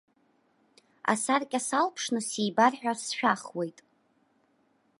[1.11, 3.77] Асаркьа салԥшны сибар ҳәа сшәахуеит.